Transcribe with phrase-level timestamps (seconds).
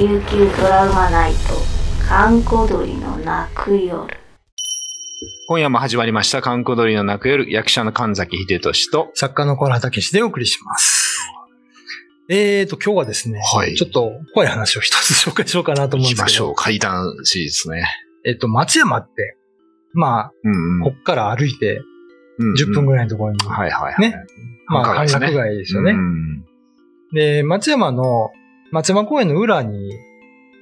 [0.00, 1.38] 琉球ドラマナイト
[2.08, 4.08] 閑古鳥の泣く夜
[5.46, 11.30] 今夜も始まりました、観光鳥の泣く夜、役者の神崎秀俊と、作家の小原武史でお送りします。
[12.30, 16.54] えーと、今日はですね、はいちょっと怖い話を一つ紹介しようかなと思うんですけど、行きましょう。
[16.54, 17.84] 階段シリーズね。
[18.24, 19.36] えっと、松山って、
[19.92, 21.82] まうんあ、こっから歩いて
[22.38, 22.54] うん。
[22.54, 23.04] 10分ぐらい。
[23.04, 24.10] のところに、はいはいはい。
[24.10, 24.16] ね
[24.66, 25.92] まあ、歓楽街ですよね。
[25.92, 26.44] うん
[27.12, 28.30] で、松山の、
[28.72, 29.90] 松山公園の裏に、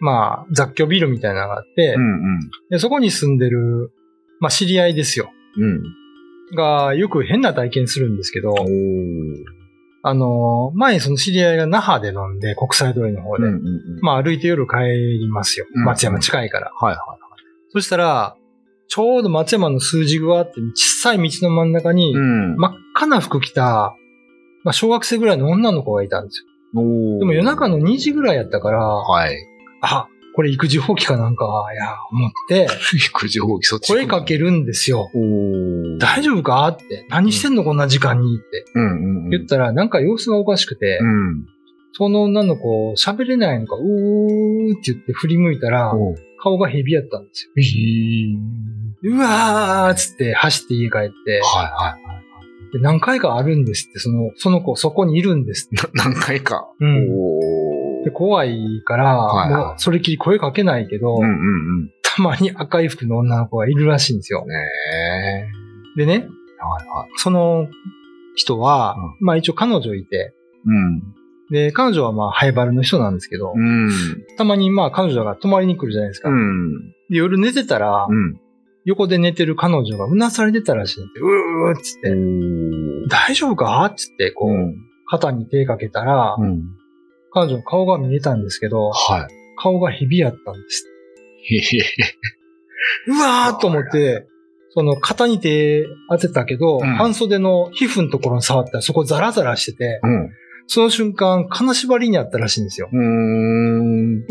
[0.00, 2.40] まあ、雑居ビルみたいなのがあって、うん
[2.70, 3.92] でそこに住んでる、
[4.40, 5.30] まあ、知り合いですよ。
[5.56, 5.82] うん。
[6.56, 8.54] が、よく変な体験するんですけど、
[10.02, 14.00] あの、前にその知り合いが那覇で飲んで、国際通りの方で、うんうんうん。
[14.00, 14.76] まあ歩いて夜帰
[15.18, 15.66] りますよ。
[15.74, 16.72] うん松山近いから。
[16.74, 16.98] はいはい。
[17.70, 18.36] そしたら、
[18.88, 22.56] ちょうど松山の数字があって、小さい道の真ん中に、うん。
[22.56, 23.94] 真っ赤な服着た、
[24.64, 26.47] まあ小学生ぐらいの女の子がいたんですよ。
[26.74, 29.36] でも夜中の2時ぐらいやったから、はい。
[29.80, 33.92] あ、これ育児放棄かなんか、や、思って、 育児放棄、そっち。
[33.92, 35.10] 声かけるんですよ。
[35.98, 37.06] 大丈夫かって。
[37.08, 39.30] 何してんのこんな時間にってうんうんうん。
[39.30, 41.46] 言ったら、なんか様子がおかしくて、うん。
[41.92, 45.92] その女の子喋れないのか、うーって言って振り向いたら、
[46.40, 47.52] 顔が蛇やったんですよ。
[49.14, 52.07] うわーっつって走って家帰って、はいはい。
[52.72, 55.88] で何回かあるんですって、その、その子そこにいるんですって。
[55.96, 56.68] な 何回か。
[56.80, 57.08] うん。
[57.10, 61.32] おで、怖いから、はいはいもうそれきり声かけないけど、うんうんう
[61.84, 61.90] ん。
[62.02, 64.44] たまに赤い服の女の子がいるらしいんですよ。
[64.46, 64.54] ね
[65.96, 65.98] え。
[65.98, 67.08] でね、はいはい。
[67.16, 67.68] その
[68.34, 70.34] 人は、うまあ一応彼女いて、
[70.64, 71.02] うん。
[71.50, 73.90] で、彼女はまあハイバルの人なんですけど、うん。
[74.36, 76.28] たまにまあ彼女が泊まりに来るじゃないですか。
[76.28, 76.90] うん。
[77.08, 78.40] で夜寝てたら、うん。
[78.88, 81.20] 横で寝てる彼女がうなされてたらしいんで。
[81.20, 82.10] うーっつって、
[83.10, 83.84] 大丈夫か？
[83.84, 84.76] っつって、こう、うん。
[85.10, 86.62] 肩に手かけたら、うん。
[87.30, 89.28] 彼女の顔が見えたんですけど、はい。
[89.58, 90.86] 顔が蛇やったんです。
[93.08, 94.26] うわーと思って、
[94.70, 100.30] その肩に手当てたけど、うん半袖の皮膚のところに触ったらそこザラザラしてて、うん。
[100.66, 102.88] その瞬間、金縛りにあったらしいんですよ。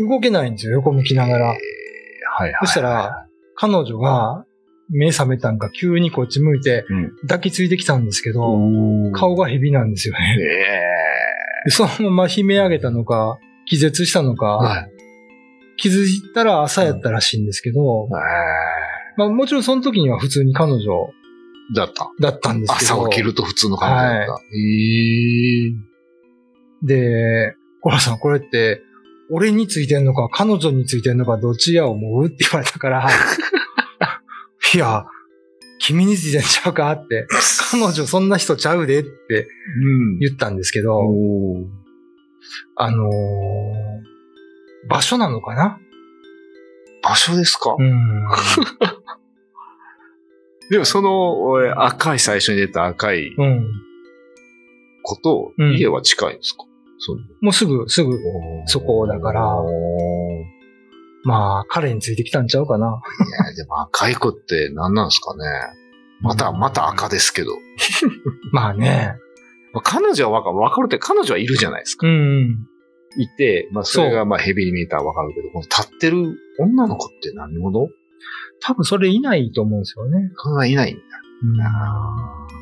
[0.00, 1.46] 動けないんですよ、横向きながら。
[1.46, 1.58] はい
[2.40, 2.54] はい。
[2.62, 3.27] そしたら、
[3.60, 4.44] 彼女が
[4.88, 7.16] 目覚めたんか急にこっち向いてうん。
[7.22, 10.44] 抱きついてきたんですけど、お顔が蛇なんですよえね。
[11.64, 14.90] でそのまま悲鳴上げたのか、気絶したのか、はい。
[15.76, 18.08] 気づいたら朝やったらしいんですけど、
[19.16, 20.82] まあもちろんその時には普通に彼女
[21.74, 22.10] だった。
[22.20, 23.02] だったんですけど。
[23.02, 24.32] 朝起きると普通の感じだった。
[24.54, 25.72] へ
[26.82, 28.82] で、コラさんこれって、
[29.30, 33.08] 俺についてんのか、彼女についてんのか、どっちや思うって言われたから、
[34.74, 35.04] いや、
[35.80, 37.26] 君についてんちゃうかって、
[37.70, 39.48] 彼女そんな人ちゃうでって
[39.82, 40.18] うん。
[40.18, 41.66] 言ったんですけど、おー。
[42.76, 43.12] あのー
[44.88, 45.78] 場所なのかな？
[47.02, 47.74] 場所ですか？
[47.78, 48.26] うん。
[50.70, 53.66] でもその、俺赤い最初に出た赤いうん。
[55.02, 55.76] 子とうん。
[55.76, 56.64] 家は近いんですか？
[57.40, 58.18] もうすぐ、すぐ、
[58.66, 59.42] そこだから
[61.24, 62.86] まあ、彼についてきたんちゃうかな。
[62.86, 65.44] いや、でも赤い子って何なんですかね。
[66.20, 67.52] また、また赤ですけど。
[68.52, 69.14] まあね。
[69.72, 70.56] まあ彼女はわかる。
[70.56, 72.06] わかるって彼女はいるじゃないですか。
[72.06, 72.66] うん。
[73.18, 77.88] いて、まあそれがまあヘビに見えたらわかるけど、この立ってる女の子って何者？
[78.60, 80.30] 多分それいないと思うんですよね。
[80.36, 81.02] そんないないんだ。
[81.42, 82.57] うん。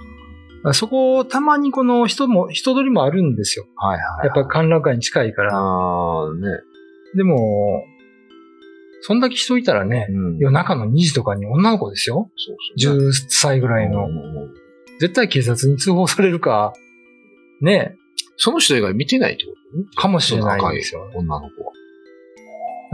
[0.73, 3.67] そこ、たまにこの人も、人通りもあるんですよ。
[3.77, 4.27] はいはい。
[4.27, 5.57] やっぱ歓楽街に近いから。
[5.57, 6.41] ああ、ね。
[7.15, 7.85] でも、
[9.03, 12.31] そんだけ人いたらね、うん夜中の2時とかに女の子ですよ。
[12.37, 12.99] そうそう。
[13.09, 14.09] 10歳ぐらいの
[14.99, 16.73] 絶対警察に通報されるか、
[17.61, 17.97] ね、
[18.37, 19.79] その人以外見てないってこと？
[19.79, 19.85] ね。
[19.95, 21.09] かもしれないですよ。
[21.15, 21.73] 女の子は。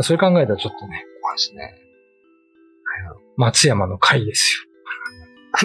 [0.03, 1.75] それ考えたらちょっとね、怖いですね。
[3.37, 4.69] 松山の会です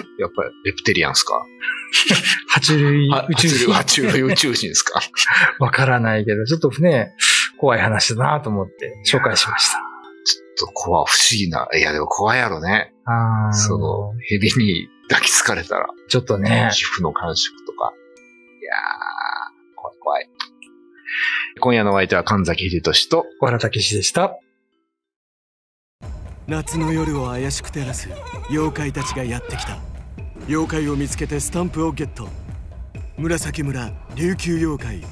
[0.18, 1.34] やっぱりレプテリアンですか？
[1.34, 1.40] よ。
[2.54, 3.72] 爬虫類あ宇宙人。
[3.72, 5.00] 爬虫類宇宙人ですか？
[5.60, 7.14] わからないけど、ちょっとね、
[7.58, 9.78] 怖い話だなと思って紹介しました。
[10.24, 11.68] ちょっと怖い、不思議な。
[11.74, 12.92] いや、でも怖いやろね。
[13.06, 17.92] あーその、蛇に抱きつかれたら、ちょっとね、皮膚の感触とか。
[18.60, 20.28] いやー、怖い怖い。
[21.60, 24.36] 今夜のお相手は神崎秀俊と、小原武史でした。
[26.46, 28.08] 夏の夜を怪しく照らす
[28.50, 29.76] 妖怪たちがやってきた
[30.48, 32.26] 妖怪を見つけてスタンプをゲット
[33.18, 35.02] 紫村琉球妖怪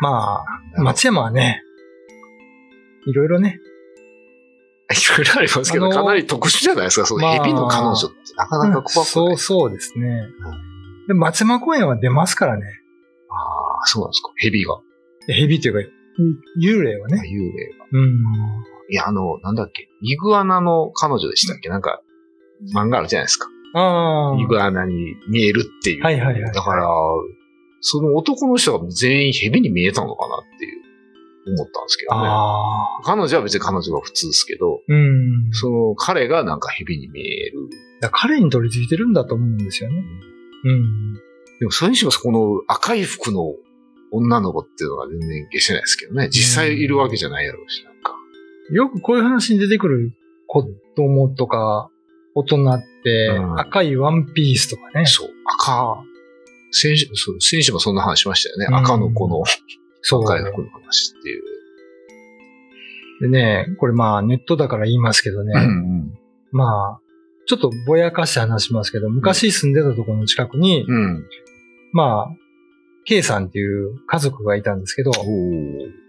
[0.00, 0.44] ま
[0.76, 1.62] あ、松山はね、
[3.06, 3.60] いろいろね、
[4.90, 7.06] いろいろありますけど、あのーかなり特殊じゃないですか？
[7.06, 9.04] そのまあ蛇の彼女ってなかなか怖くない。
[9.04, 10.22] そうそうですね。
[11.06, 12.64] で松山公園は出ますからね。
[13.30, 14.32] ああ、そうなんですか。
[14.36, 14.80] 蛇が。
[15.28, 15.80] 蛇っていうか、
[16.60, 17.22] 幽霊はね。
[17.28, 17.86] 幽霊が。
[17.92, 18.24] うん。
[18.90, 21.68] いや、あの、なんだっけ、イグアナの彼女でしたっけ？
[21.68, 22.02] なんか、
[22.74, 23.48] 漫画あるじゃないですか。
[23.74, 24.40] ああ。
[24.40, 26.04] イグアナに見えるっていう。
[26.04, 26.88] はいはいはいだから、
[27.80, 30.78] その男の人が全員蛇に見えたのかなっていう、
[31.54, 32.26] 思ったんですけどね。
[32.26, 33.02] ああ。
[33.04, 35.50] 彼女は別に彼女が普通ですけど、うん。
[35.52, 37.68] その彼がなんか蛇に見える。
[38.12, 40.04] 彼に取り付いてるんだと思うんですよね。
[40.64, 41.14] うん。
[41.60, 43.54] でもそれにしますこの赤い服の
[44.12, 46.28] 女の子っていうのは全然消してないですけどね。
[46.30, 48.14] 実際いるわけじゃないやろうし、なんか。
[48.70, 50.12] よくこういう話に出てくる
[50.46, 50.64] 子
[50.96, 51.90] 供とか
[52.38, 55.06] 大人ってうん赤いワンピースとかね。
[55.06, 56.04] そう、赤、
[56.70, 58.66] 選手、そう、選手もそんな話しましたよね。
[58.68, 59.42] うん赤の子の
[60.02, 60.22] そう。
[60.22, 61.42] 赤い服の話っていう。
[63.20, 65.52] でね、これまあネットだから言いますけどね。
[65.56, 66.18] うん
[66.50, 67.00] まあ、
[67.46, 70.94] ちょっとぼやかして話しますけど、昔住んでたところの近くに、うん。
[70.94, 71.24] うん。
[71.92, 72.36] まあ、
[73.04, 75.10] K さんっていう家族がいたんですけど、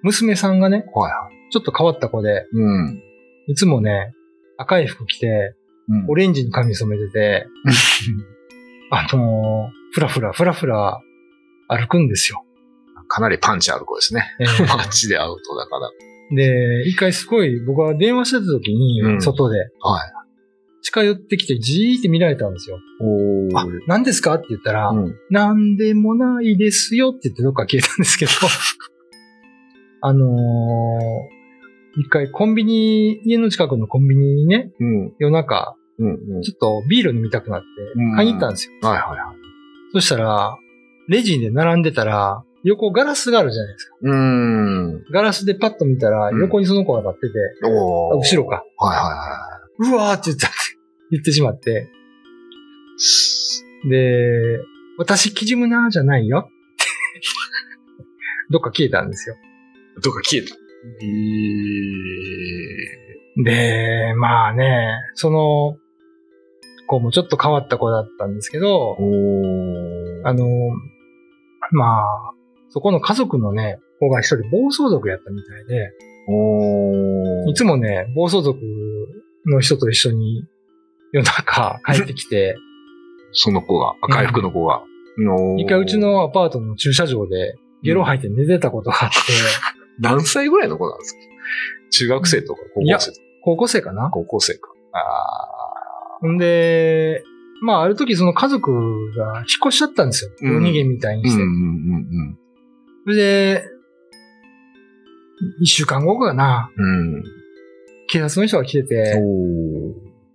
[0.04, 0.84] 娘さんがね。
[1.52, 3.02] ちょっと変わった子で、うん。
[3.48, 4.14] いつもね、
[4.58, 5.56] 赤い服着て、
[5.90, 7.48] うんオレンジに髪染めてて、
[8.92, 11.00] あのーふらふら、ふらふら
[11.68, 12.44] 歩くんですよ。
[13.08, 14.24] かなりパンチある子ですね。
[14.40, 14.48] えー
[14.78, 15.90] 街で会うとだから。
[16.36, 19.70] で、一回すごい僕は電話してた時に、うん外ではい。
[20.82, 22.78] 近寄ってきてじーって見られたんですよ。
[23.02, 24.36] おあ、何ですか？
[24.36, 25.16] って言ったら、うん。
[25.30, 28.32] なんでもないですよって言ってどっか消えたんですけど、
[30.02, 31.40] あのー
[32.00, 35.14] 一回コンビニ、家の近くのコンビニにね、うん。
[35.20, 36.36] 夜中、うん。
[36.38, 36.42] うん。
[36.42, 37.66] ちょっとビール飲みたくなって
[37.96, 38.74] うん、買いに行ったんですよ。
[38.81, 39.36] はいはいはい。
[39.94, 40.57] そしたら、
[41.07, 43.96] レジで並んでたら、横ガラスがあるじゃないですか。
[44.01, 45.04] うーん。
[45.12, 48.63] ガラスでパッと見たら、うん横にその子が立ってて、おーあ後ろか。
[48.78, 50.57] はいはうわーって言っちゃって、
[51.12, 51.72] 言ってしまって。
[51.72, 51.86] いはい。
[53.90, 54.60] で、
[54.98, 56.50] 私、キジムナーじゃないよ。
[58.52, 59.36] どっか消えたんですよ。
[60.04, 60.56] どっか消えた。
[61.02, 63.44] えー。
[63.44, 65.78] で、まあね、その
[66.90, 68.98] 子もちょっと変わった子だったんですけど。
[70.26, 70.48] あの、
[71.72, 72.06] まあ、
[72.70, 75.92] そこの家族のね、子が一人暴走族やったみたいで。
[77.50, 78.60] いつもね、暴走族
[79.46, 80.46] の人と一緒に
[81.14, 82.56] 夜中帰ってきて、
[83.32, 84.82] その子が、赤い服の子が。
[85.28, 89.18] おー一回うちのアパートの駐車場でゲロ吐いて寝てたことがあって、
[90.00, 91.20] 何歳ぐらいの子なんですか？
[91.92, 94.10] 中学生とか高いや校生とか高校生かな？
[94.12, 94.70] 高校生か。
[94.94, 95.59] あ
[96.27, 97.24] んで、
[97.62, 98.71] まあある時その家族
[99.16, 100.31] が引っ越しちゃったんですよ。
[100.42, 101.27] うん夜逃げみたいにー。
[101.27, 101.42] して。
[101.42, 102.38] うんうん
[103.06, 103.63] それで、
[105.62, 107.24] 一週間後かな、うんうん。
[108.07, 109.16] 警察の人が来てて。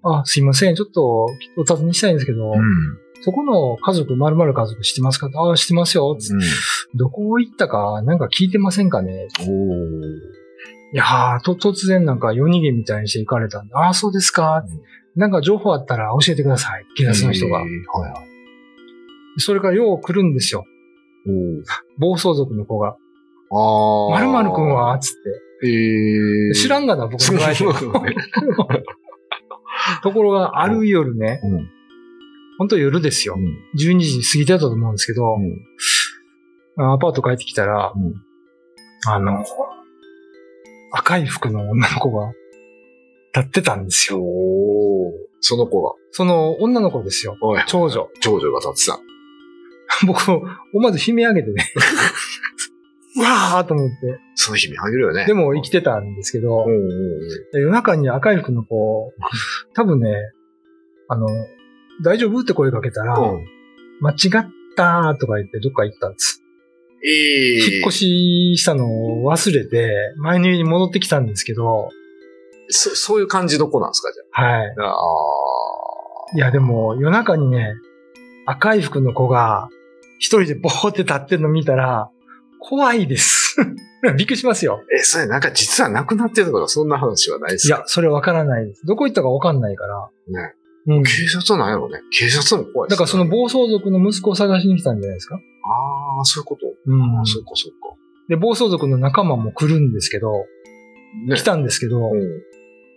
[0.02, 1.26] あ、すいません、ちょっと
[1.56, 2.60] お尋ねしたいんですけど、うん。
[3.20, 5.31] そこの家族、〇〇家族知ってますか？
[5.34, 6.16] あ、知ってますよ。
[6.19, 6.46] つって
[6.94, 9.28] どこ行ったか、なんか聞いてませんかね？
[10.92, 14.64] いやー、と、突然なんか夜逃げみたいにして行かれたんで、ああ、そうですか。
[15.16, 16.87] なんか情報あったら教えてください。
[16.96, 18.00] 警察の人がえー。
[18.00, 18.28] はいはい。
[19.38, 20.64] それからよう来るんですよ。
[21.99, 22.96] 暴走族の子が。
[23.50, 24.11] あー。
[24.14, 25.12] 〇〇くんはつっ
[25.62, 25.72] えて。
[26.52, 26.55] ー。
[26.55, 28.14] 知らんがな、僕の前で。
[30.02, 31.70] ところが、ある夜ね、うん。
[32.58, 33.40] 本当夜ですよう。
[33.40, 33.44] ん。
[33.78, 35.37] 12時過ぎてたと思うんですけど、
[36.76, 38.14] アパート帰ってきたら、うん
[39.06, 39.44] あの、
[40.93, 42.32] 赤い服の女の子が
[43.34, 44.20] 立ってたんですよ。
[45.41, 45.94] その子が。
[46.12, 47.36] その女の子ですよ。
[47.67, 48.08] 長女。
[48.20, 49.00] 長女が立ってた。
[50.06, 50.43] 僕、思
[50.82, 51.64] わず悲鳴上げてね。
[53.17, 53.94] うわーと思って。
[54.34, 55.24] その日見上げるよね。
[55.26, 59.12] でも生きてたんですけどうん、うん夜中に赤い服の子、
[59.74, 60.10] 多分ね、
[61.08, 61.26] あの、
[62.03, 63.17] 大丈夫って声かけたら。
[64.00, 66.43] 間違ったとか言ってどっか行ったんです。
[67.05, 71.91] ええ引っ越ししたのを忘れて、前の家に戻ってきたんですけど、
[72.69, 74.75] そ、そういう感じの子なんですか、じはい。
[74.81, 74.91] ゃあ。
[74.93, 77.75] あいや、でも夜中にね、
[78.47, 79.69] 赤い服の子が
[80.19, 82.11] 一人でボーって立ってるの見たら、
[82.61, 83.56] 怖いです。
[84.17, 84.81] びっくりしますよ。
[84.97, 87.77] ーえ、それなんか実はなくなってるとかそんな話はないですか？
[87.77, 88.85] いや、それわからないです。
[88.87, 90.09] どこ行ったかわかんないから。
[90.29, 90.55] ね。
[90.87, 91.03] うん。
[91.05, 92.01] 警察は何やろうね。
[92.11, 93.05] 警察も怖いです、ね。
[93.05, 95.37] だからその暴走族の息子を探しに来たんじゃないですか？
[95.37, 96.67] ああ、そういうこと。
[96.87, 97.97] うんそうか、そうか。
[98.29, 100.44] で、暴走族の仲間も来るんですけど、
[101.29, 101.37] ね。
[101.37, 102.21] 来たんですけど、うん。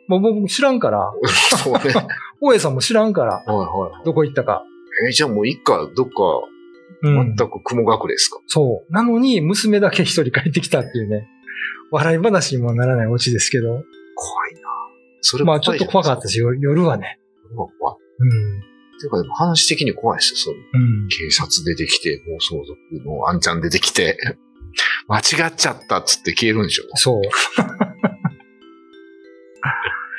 [0.07, 1.11] もう僕知らんから、
[1.63, 1.79] そうね。
[1.79, 2.07] は い
[2.41, 4.05] 大江さんも知らんから、はい。
[4.05, 4.63] どこ行ったか。
[5.05, 6.13] えーじゃあもう一家、どっか、
[7.03, 7.49] うん全。
[7.49, 8.93] く雲隠れですか、そう。
[8.93, 11.27] なのに、娘だけ一人帰ってきたっていうね、
[11.91, 13.83] 笑い話にもならないオチですけど、怖い
[14.55, 14.59] な。
[15.21, 17.19] それまあちょっと怖かったですよ、夜はね。
[17.51, 17.69] よ。
[17.79, 17.97] 怖い。
[18.19, 18.61] うん。
[18.99, 20.37] ていうか、でも話的に怖いですよ。
[20.37, 21.07] そのうん。
[21.09, 24.17] 警察出てきて、暴走族のあんちゃん出てきて、
[25.07, 26.83] 間違っちゃったっつって消えるんでしょ？
[26.95, 27.21] そう。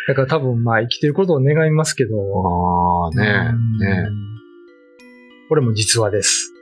[0.09, 2.17] だから多分まあ生きてることを願いますけど。
[2.17, 5.49] ああ、ねうんえ、ねえ。
[5.49, 6.53] これも実話です。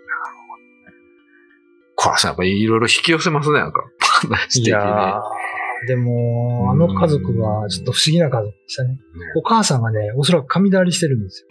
[1.95, 3.85] これさ、やっぱりいろいろ引き寄せますね、なんか。
[3.99, 4.67] 話的に。
[4.67, 8.99] いやー、でも、あの家族はちょっと不思議な家族でしたね。
[9.37, 11.49] お母さんがね、おそらく神だわりしてるんですよ。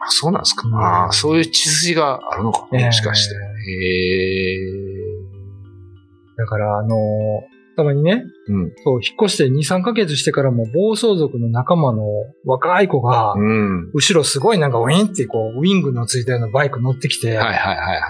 [0.00, 0.66] あ、そうなんですか？
[0.66, 3.34] うんああ、そういう血筋があるのかな、もしかして。
[3.34, 3.38] え
[3.72, 4.58] へえ。
[6.38, 8.72] だから、あのーたまにね、うん。
[8.82, 12.02] そう、引っ越して2、3ヶ月してからも暴走族の仲間の
[12.44, 13.90] 若い子が、うん。
[13.92, 18.00] 後ろすごいなんかウィンってこう、ウィングのついたようなバイク乗ってきて、はいはいはいはい。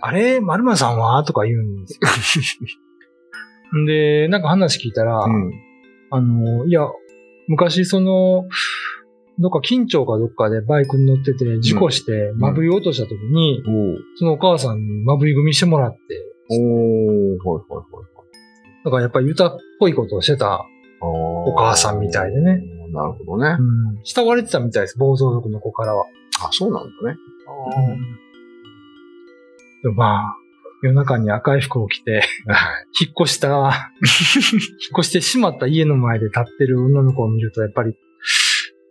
[0.00, 1.22] あれ、丸間さんは？
[1.24, 2.58] とか言うんです
[3.72, 3.84] よ。
[3.86, 5.52] で、なんか話聞いたら、うん。
[6.10, 6.88] あの、いや、
[7.46, 8.44] 昔その、
[9.38, 15.98] どっか緊張かどっかでバイクに乗ってて、事故して、まぶい落とした時に、おそのお母さんにまぶい組してもらって、
[16.50, 18.09] おー、はいはいはい。
[18.84, 20.66] だからやっぱり歌っぽいことをしてた、
[21.00, 22.62] おお母さんみたいでね。
[22.92, 23.56] なるほどね。
[23.58, 26.06] うん、慕われてたみたいです、暴走族の子からは。
[26.42, 27.16] あ、そうなんだね。
[29.82, 30.36] でもまあ、
[30.82, 33.04] 夜中に赤い服を着て、はい。
[33.06, 33.48] 引っ越した、
[34.50, 34.62] 引っ
[34.98, 37.94] 越してしまった家の前で立ってる女の子を見ると、やっぱり、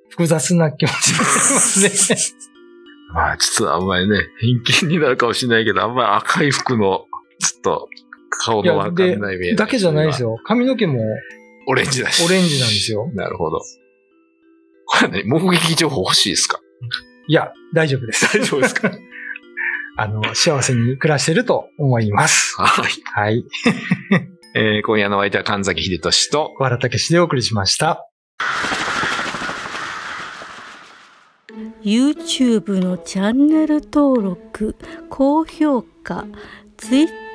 [0.10, 2.18] 複雑な気持ちになりますね。
[3.14, 7.06] まあ、ちょっとあんまりね、偏見になるかもしれないけど、あんまり赤い服の、
[7.40, 7.90] ちょっと、
[8.30, 10.32] 顔のわかんない見えだけじゃないですよ。
[10.32, 10.38] よ。
[10.46, 11.00] 髪の毛も
[11.68, 12.24] オレンジだし。
[12.26, 13.10] オレンジなんですよ。
[13.14, 13.60] なるほど。
[14.86, 16.60] これね、目撃情報欲しいですか？
[17.28, 18.26] いや、大丈夫です。
[18.38, 18.92] 大丈夫ですか？
[19.98, 22.56] あの、幸せに暮らしてると思います。
[22.58, 22.92] はい。
[23.04, 23.44] はい。
[24.56, 28.06] えー、今夜のお相手は神崎秀俊と、小原武史でお送りしました。
[31.84, 34.76] YouTube のチャンネル登録
[35.10, 36.26] 高評価
[36.78, 37.14] Twitter